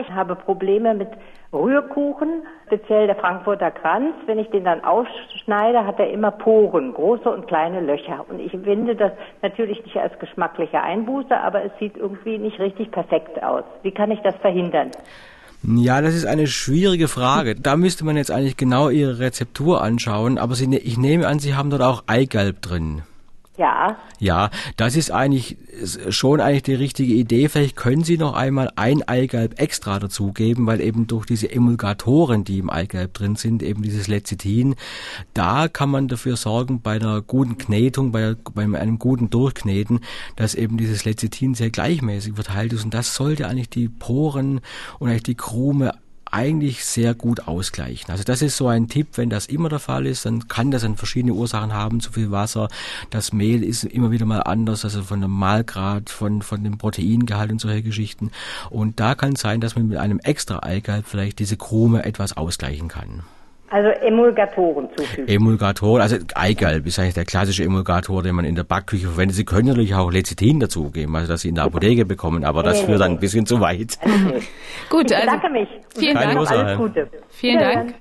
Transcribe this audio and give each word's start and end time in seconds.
Ich 0.00 0.10
habe 0.12 0.36
Probleme 0.36 0.94
mit 0.94 1.08
Rührkuchen, 1.52 2.42
speziell 2.66 3.06
der 3.06 3.16
Frankfurter 3.16 3.70
Kranz. 3.70 4.14
Wenn 4.26 4.38
ich 4.38 4.48
den 4.50 4.64
dann 4.64 4.84
aufschneide, 4.84 5.84
hat 5.84 5.98
er 5.98 6.10
immer 6.10 6.30
Poren, 6.30 6.92
große 6.92 7.28
und 7.28 7.48
kleine 7.48 7.80
Löcher. 7.80 8.24
Und 8.28 8.38
ich 8.38 8.52
finde 8.52 8.94
das 8.94 9.12
natürlich 9.42 9.82
nicht 9.84 9.96
als 9.96 10.16
geschmackliche 10.18 10.80
Einbuße, 10.80 11.36
aber 11.36 11.64
es 11.64 11.72
sieht 11.80 11.96
irgendwie 11.96 12.38
nicht 12.38 12.60
richtig 12.60 12.90
perfekt 12.90 13.42
aus. 13.42 13.64
Wie 13.82 13.90
kann 13.90 14.10
ich 14.10 14.20
das 14.20 14.36
verhindern? 14.36 14.90
Ja, 15.62 16.00
das 16.00 16.14
ist 16.14 16.26
eine 16.26 16.46
schwierige 16.46 17.08
Frage. 17.08 17.56
Da 17.56 17.76
müsste 17.76 18.04
man 18.04 18.16
jetzt 18.16 18.30
eigentlich 18.30 18.56
genau 18.56 18.90
Ihre 18.90 19.18
Rezeptur 19.18 19.82
anschauen, 19.82 20.38
aber 20.38 20.54
Sie, 20.54 20.68
ne-, 20.68 20.78
ich 20.78 20.98
nehme 20.98 21.26
an, 21.26 21.40
Sie 21.40 21.56
haben 21.56 21.70
dort 21.70 21.82
auch 21.82 22.04
Eigelb 22.06 22.62
drin. 22.62 23.02
Ja. 23.58 23.98
Ja, 24.20 24.50
das 24.76 24.94
ist 24.94 25.10
eigentlich 25.10 25.58
schon 26.10 26.40
eigentlich 26.40 26.62
die 26.62 26.74
richtige 26.74 27.12
Idee. 27.12 27.48
Vielleicht 27.48 27.74
können 27.74 28.04
Sie 28.04 28.16
noch 28.16 28.34
einmal 28.34 28.70
ein 28.76 29.02
Eigelb 29.02 29.60
extra 29.60 29.98
dazugeben, 29.98 30.64
weil 30.66 30.80
eben 30.80 31.08
durch 31.08 31.26
diese 31.26 31.50
Emulgatoren, 31.50 32.44
die 32.44 32.58
im 32.58 32.70
Eigelb 32.70 33.14
drin 33.14 33.34
sind, 33.34 33.64
eben 33.64 33.82
dieses 33.82 34.06
Lecithin, 34.06 34.76
da 35.34 35.66
kann 35.66 35.90
man 35.90 36.06
dafür 36.06 36.36
sorgen, 36.36 36.82
bei 36.82 36.96
einer 36.96 37.20
guten 37.20 37.58
Knetung, 37.58 38.12
bei, 38.12 38.36
bei 38.54 38.62
einem 38.62 39.00
guten 39.00 39.28
Durchkneten, 39.28 40.00
dass 40.36 40.54
eben 40.54 40.78
dieses 40.78 41.04
Lecithin 41.04 41.54
sehr 41.54 41.70
gleichmäßig 41.70 42.34
verteilt 42.34 42.72
ist 42.72 42.84
und 42.84 42.94
das 42.94 43.16
sollte 43.16 43.48
eigentlich 43.48 43.70
die 43.70 43.88
Poren 43.88 44.60
und 45.00 45.08
eigentlich 45.08 45.24
die 45.24 45.34
Krume 45.34 45.94
eigentlich 46.30 46.84
sehr 46.84 47.14
gut 47.14 47.46
ausgleichen. 47.46 48.10
Also 48.10 48.24
das 48.24 48.42
ist 48.42 48.56
so 48.56 48.68
ein 48.68 48.88
Tipp, 48.88 49.08
wenn 49.16 49.30
das 49.30 49.46
immer 49.46 49.68
der 49.68 49.78
Fall 49.78 50.06
ist, 50.06 50.26
dann 50.26 50.48
kann 50.48 50.70
das 50.70 50.82
dann 50.82 50.96
verschiedene 50.96 51.34
Ursachen 51.34 51.72
haben, 51.72 52.00
zu 52.00 52.12
viel 52.12 52.30
Wasser, 52.30 52.68
das 53.10 53.32
Mehl 53.32 53.62
ist 53.62 53.84
immer 53.84 54.10
wieder 54.10 54.26
mal 54.26 54.40
anders, 54.40 54.84
also 54.84 55.02
von 55.02 55.20
dem 55.20 55.30
Mahlgrad, 55.30 56.10
von, 56.10 56.42
von 56.42 56.64
dem 56.64 56.78
Proteingehalt 56.78 57.50
und 57.50 57.60
solche 57.60 57.82
Geschichten. 57.82 58.30
Und 58.70 59.00
da 59.00 59.14
kann 59.14 59.34
es 59.34 59.40
sein, 59.40 59.60
dass 59.60 59.76
man 59.76 59.88
mit 59.88 59.98
einem 59.98 60.18
extra 60.20 60.62
Eigelb 60.62 61.06
vielleicht 61.06 61.38
diese 61.38 61.56
Krume 61.56 62.04
etwas 62.04 62.36
ausgleichen 62.36 62.88
kann. 62.88 63.22
Also 63.70 63.90
Emulgatoren 63.90 64.88
zufügen. 64.96 65.28
Emulgatoren, 65.28 66.00
also 66.00 66.16
Eigelb 66.34 66.86
ist 66.86 66.98
eigentlich 66.98 67.14
der 67.14 67.26
klassische 67.26 67.64
Emulgator, 67.64 68.22
den 68.22 68.34
man 68.34 68.46
in 68.46 68.54
der 68.54 68.64
Backküche 68.64 69.08
verwendet. 69.08 69.36
Sie 69.36 69.44
können 69.44 69.68
natürlich 69.68 69.94
auch 69.94 70.10
Lecithin 70.10 70.58
dazugeben, 70.58 71.14
also 71.14 71.28
dass 71.28 71.42
Sie 71.42 71.50
in 71.50 71.54
der 71.54 71.64
Apotheke 71.64 72.06
bekommen, 72.06 72.44
aber 72.44 72.62
das 72.62 72.80
führt 72.80 73.00
dann 73.00 73.12
ein 73.12 73.20
bisschen 73.20 73.44
zu 73.44 73.60
weit. 73.60 73.98
Gut, 74.88 75.10
ich 75.10 75.16
also 75.16 75.26
bedanke 75.26 75.50
mich. 75.50 75.68
vielen 75.94 76.14
Keine 76.16 76.34
Dank. 76.34 76.50
Alles 76.50 76.78
Gute. 76.78 77.08
Vielen 77.28 77.58
Dank. 77.58 77.94